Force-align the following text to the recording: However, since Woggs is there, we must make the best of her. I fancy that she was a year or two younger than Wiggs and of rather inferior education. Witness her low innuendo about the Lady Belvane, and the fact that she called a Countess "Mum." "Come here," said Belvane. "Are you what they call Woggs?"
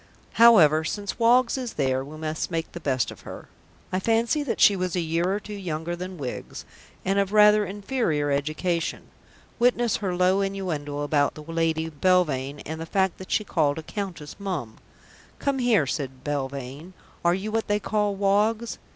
However, 0.41 0.83
since 0.83 1.19
Woggs 1.19 1.59
is 1.59 1.73
there, 1.73 2.03
we 2.03 2.17
must 2.17 2.49
make 2.49 2.71
the 2.71 2.79
best 2.79 3.11
of 3.11 3.19
her. 3.21 3.49
I 3.91 3.99
fancy 3.99 4.41
that 4.41 4.59
she 4.59 4.75
was 4.75 4.95
a 4.95 4.99
year 4.99 5.31
or 5.31 5.39
two 5.39 5.53
younger 5.53 5.95
than 5.95 6.17
Wiggs 6.17 6.65
and 7.05 7.19
of 7.19 7.31
rather 7.31 7.67
inferior 7.67 8.31
education. 8.31 9.11
Witness 9.59 9.97
her 9.97 10.15
low 10.15 10.41
innuendo 10.41 11.01
about 11.01 11.35
the 11.35 11.43
Lady 11.43 11.87
Belvane, 11.87 12.61
and 12.65 12.81
the 12.81 12.87
fact 12.87 13.19
that 13.19 13.29
she 13.31 13.43
called 13.43 13.77
a 13.77 13.83
Countess 13.83 14.37
"Mum." 14.39 14.77
"Come 15.37 15.59
here," 15.59 15.85
said 15.85 16.23
Belvane. 16.23 16.93
"Are 17.23 17.35
you 17.35 17.51
what 17.51 17.67
they 17.67 17.79
call 17.79 18.15
Woggs?" 18.15 18.79